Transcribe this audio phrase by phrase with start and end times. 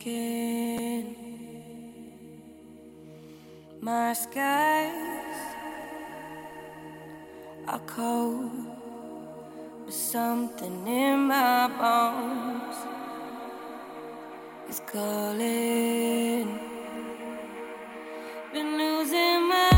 [0.00, 1.16] sinking.
[3.80, 4.92] My skies
[7.66, 8.50] are cold,
[9.84, 12.76] but something in my bones
[14.68, 16.58] is calling.
[18.52, 19.71] Been losing my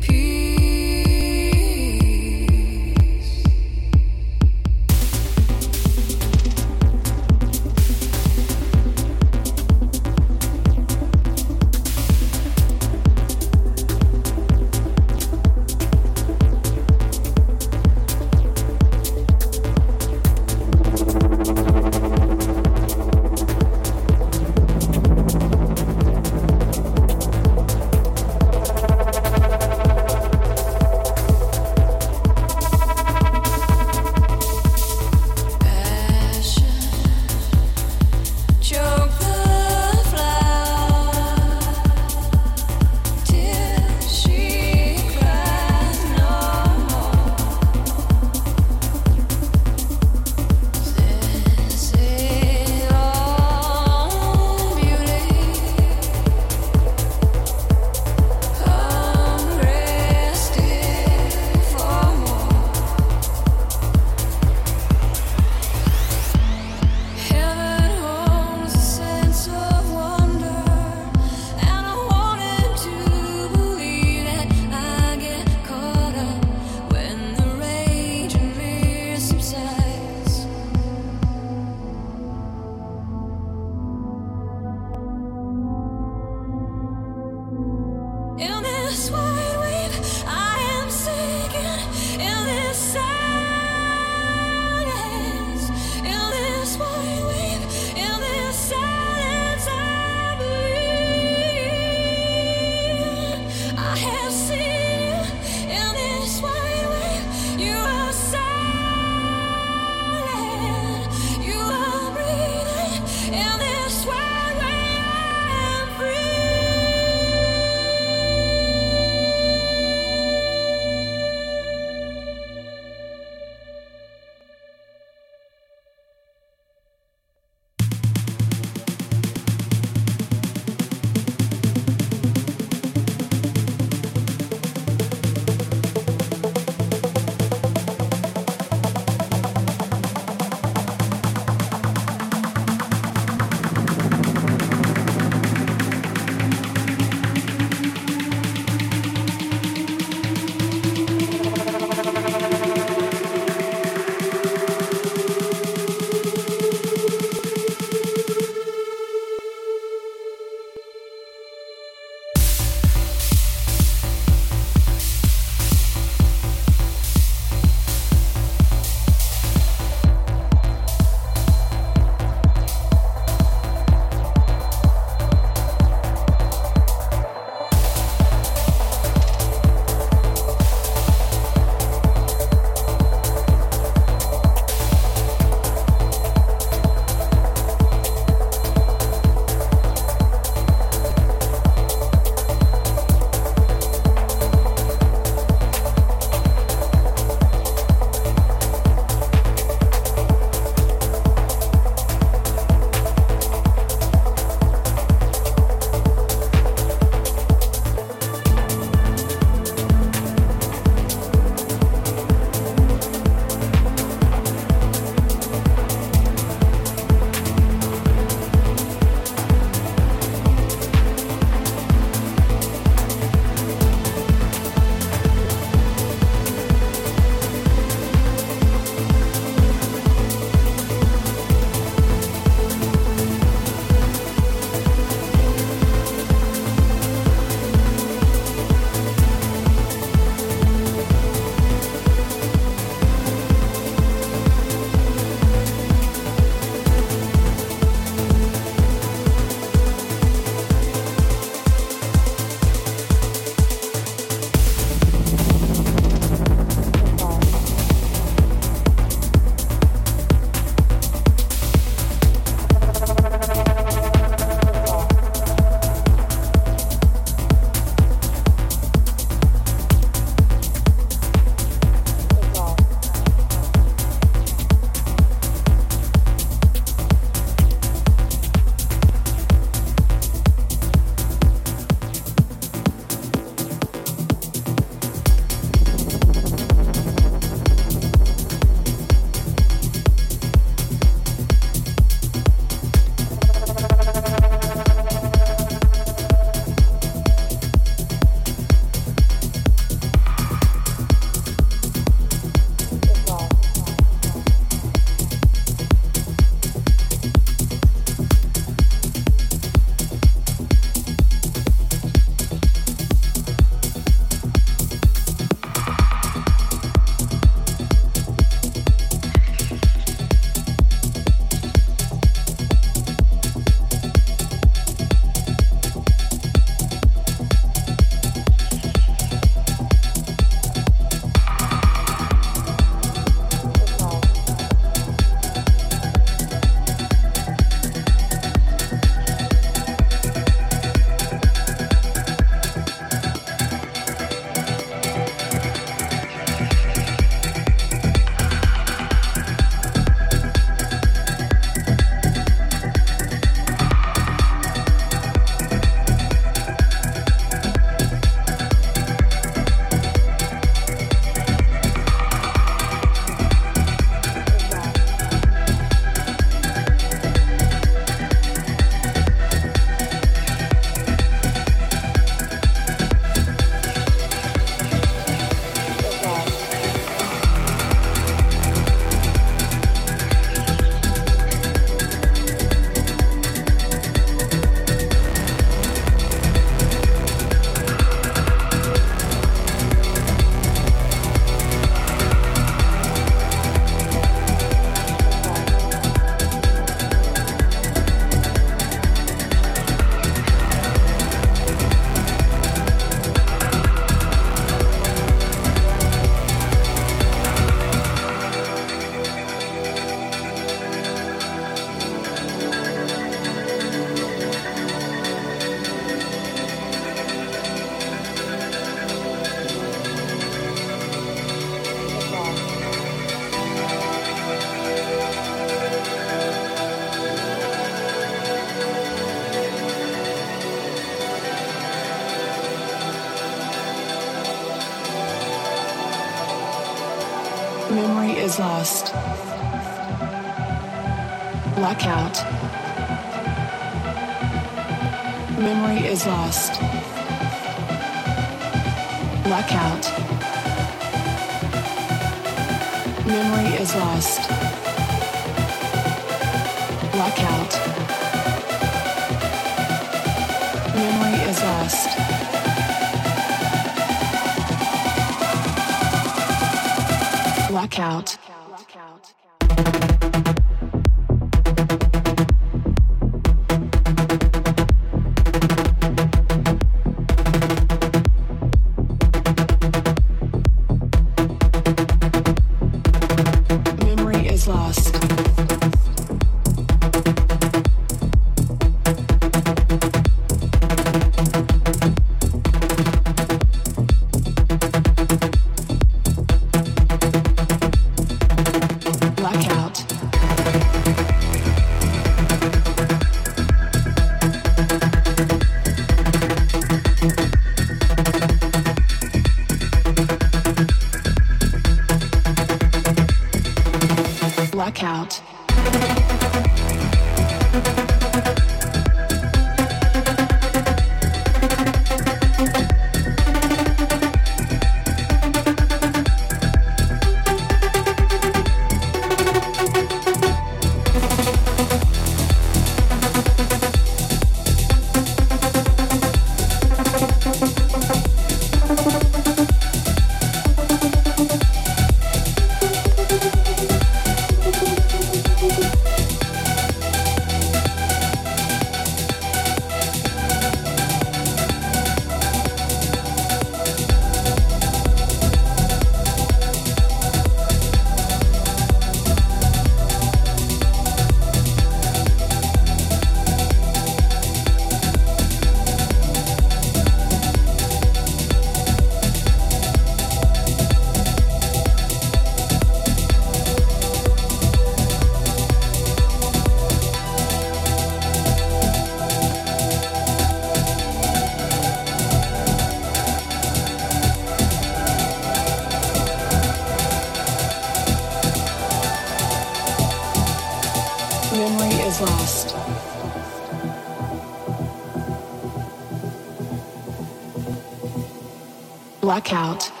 [599.51, 600.00] Blackout.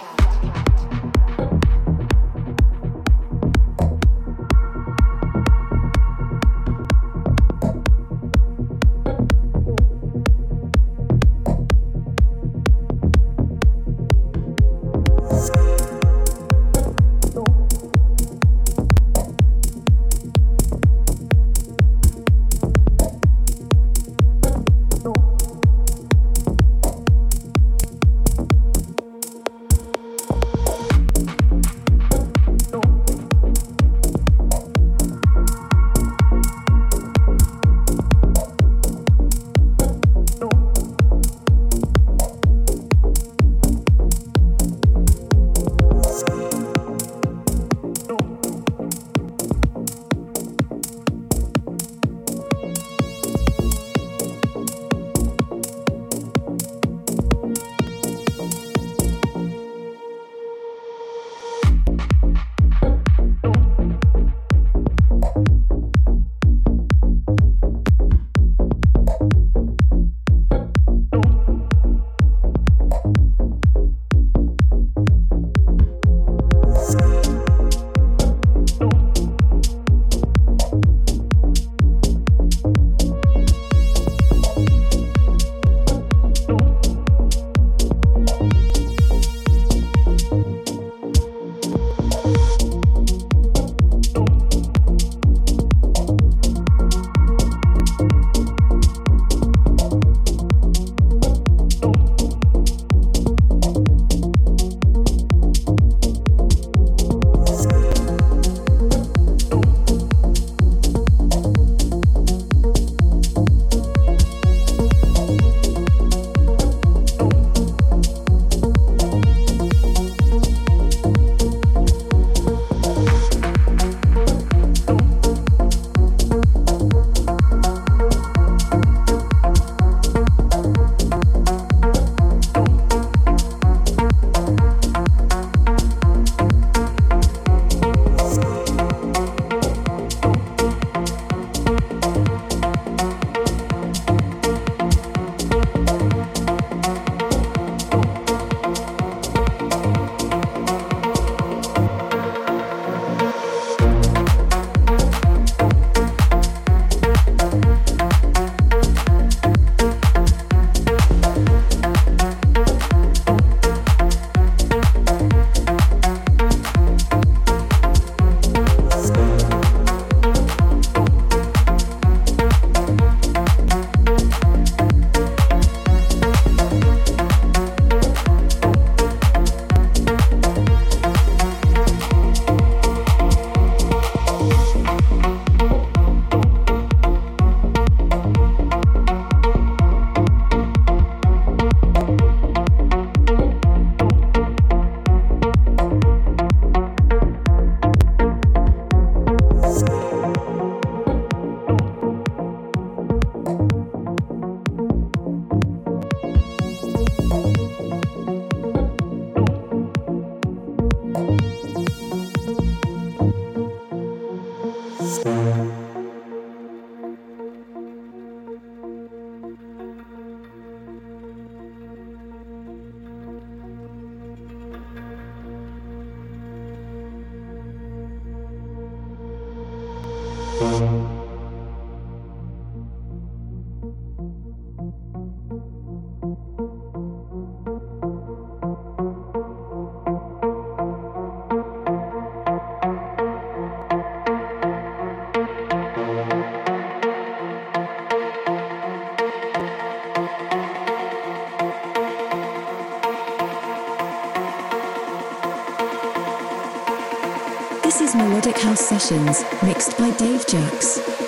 [259.01, 261.20] Sessions, mixed by Dave Jax.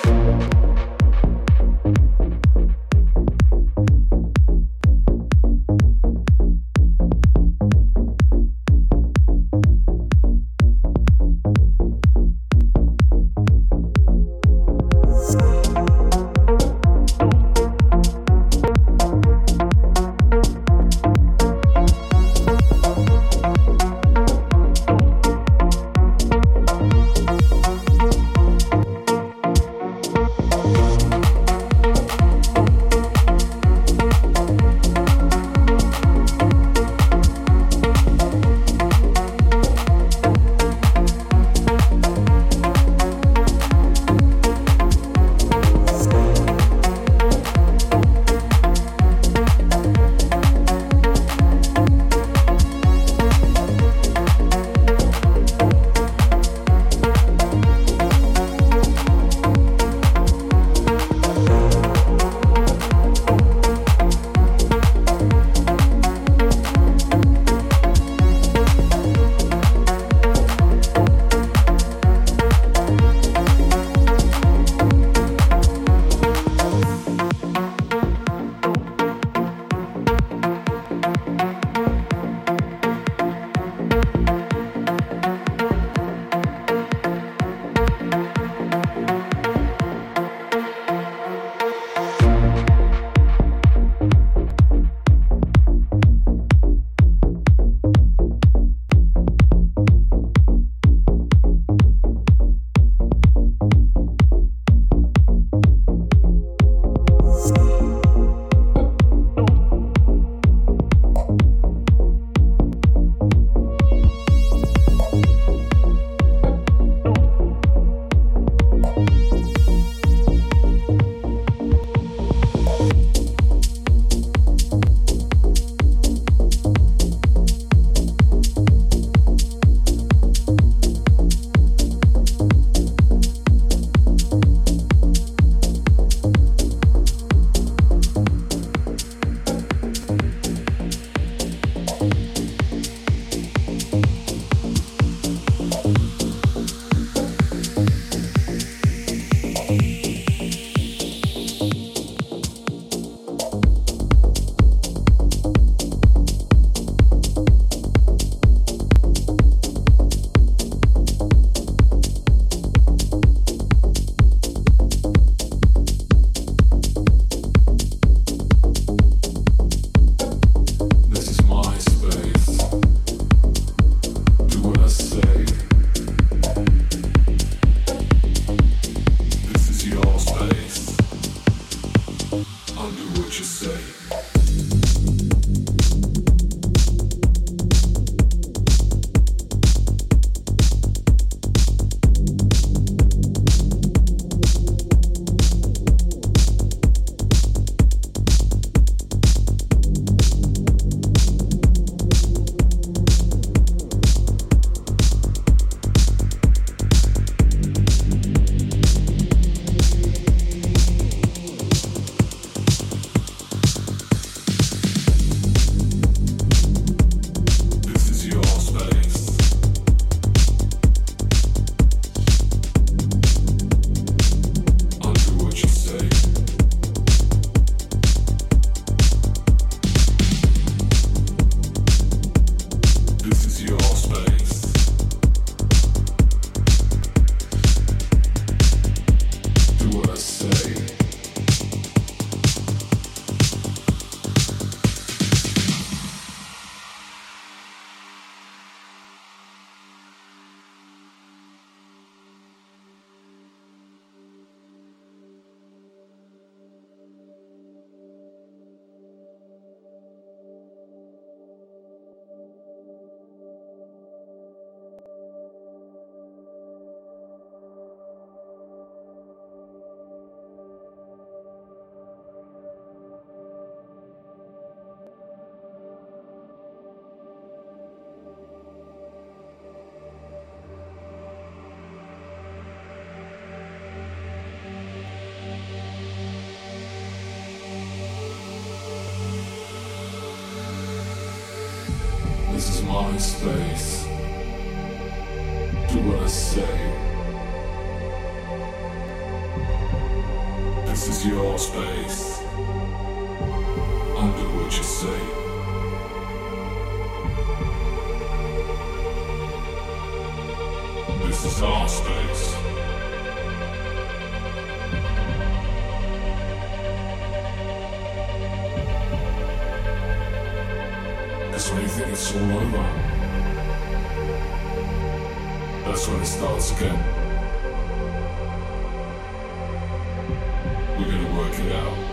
[331.64, 332.03] We're